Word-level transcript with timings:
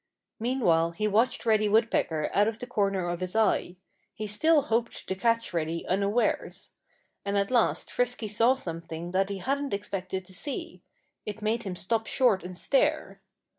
Meanwhile 0.39 0.93
he 0.93 1.07
watched 1.07 1.45
Reddy 1.45 1.69
Woodpecker 1.69 2.31
out 2.33 2.47
of 2.47 2.57
the 2.57 2.65
corner 2.65 3.07
of 3.07 3.19
his 3.19 3.35
eye. 3.35 3.75
He 4.15 4.25
still 4.25 4.63
hoped 4.63 5.05
to 5.07 5.13
catch 5.13 5.53
Reddy 5.53 5.85
unawares. 5.85 6.71
And 7.23 7.37
at 7.37 7.51
last 7.51 7.91
Frisky 7.91 8.27
saw 8.27 8.55
something 8.55 9.11
that 9.11 9.29
he 9.29 9.37
hadn't 9.37 9.75
expected 9.75 10.25
to 10.25 10.33
see. 10.33 10.81
It 11.23 11.43
made 11.43 11.61
him 11.61 11.75
stop 11.75 12.07
short 12.07 12.43
and 12.43 12.57
stare. 12.57 13.21